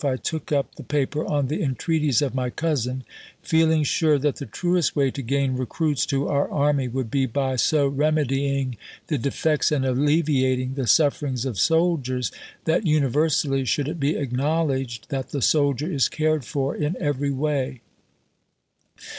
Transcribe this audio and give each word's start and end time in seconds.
I 0.03 0.17
took 0.17 0.51
up 0.51 0.73
the 0.77 0.83
paper 0.83 1.23
on 1.27 1.45
the 1.47 1.61
entreaties 1.61 2.23
of 2.23 2.33
my 2.33 2.49
cousin, 2.49 3.03
feeling 3.43 3.83
sure 3.83 4.17
that 4.17 4.37
the 4.37 4.47
truest 4.47 4.95
way 4.95 5.11
to 5.11 5.21
gain 5.21 5.53
recruits 5.55 6.07
to 6.07 6.27
our 6.27 6.49
army 6.49 6.87
would 6.87 7.11
be 7.11 7.27
by 7.27 7.55
so 7.55 7.87
remedying 7.87 8.77
the 9.09 9.19
defects 9.19 9.71
and 9.71 9.85
alleviating 9.85 10.73
the 10.73 10.87
sufferings 10.87 11.45
of 11.45 11.59
soldiers 11.59 12.31
that 12.65 12.87
universally 12.87 13.63
should 13.63 13.87
it 13.87 13.99
be 13.99 14.15
acknowledged 14.15 15.07
that 15.09 15.29
the 15.29 15.39
soldier 15.39 15.85
is 15.91 16.09
cared 16.09 16.45
for 16.45 16.75
in 16.75 16.97
every 16.99 17.29
way. 17.29 17.81